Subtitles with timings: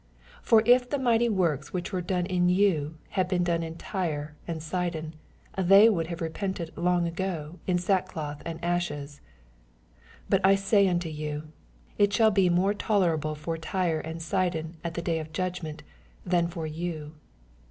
[0.41, 4.33] for if thm mighty works, which were done in you, had been done in Tyre
[4.47, 5.13] and Si don,
[5.55, 9.21] they would have repented long ago in sackcloth and ashes.
[10.25, 11.49] 22 But I say unto you.
[11.99, 15.81] It shall be more tolerable for Tyre and Sidon at the dav of juc^ment,
[16.25, 17.11] than for you.